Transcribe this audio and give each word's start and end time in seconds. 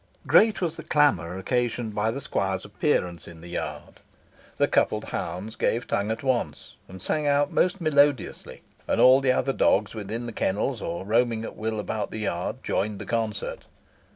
Great 0.25 0.61
was 0.61 0.77
the 0.77 0.83
clamour 0.83 1.37
occasioned 1.37 1.93
by 1.93 2.09
the 2.09 2.19
squire's 2.19 2.65
appearance 2.65 3.27
in 3.27 3.39
the 3.41 3.49
yard. 3.49 3.99
The 4.57 4.67
coupled 4.67 5.03
hounds 5.11 5.55
gave 5.55 5.85
tongue 5.85 6.09
at 6.09 6.23
once, 6.23 6.73
and 6.87 6.99
sang 6.99 7.27
out 7.27 7.51
most 7.51 7.79
melodiously, 7.79 8.63
and 8.87 8.99
all 8.99 9.21
the 9.21 9.31
other 9.31 9.53
dogs 9.53 9.93
within 9.93 10.25
the 10.25 10.31
kennels, 10.33 10.81
or 10.81 11.05
roaming 11.05 11.43
at 11.43 11.55
will 11.55 11.79
about 11.79 12.09
the 12.09 12.17
yard, 12.17 12.63
joined 12.63 12.97
the 12.97 13.05
concert. 13.05 13.65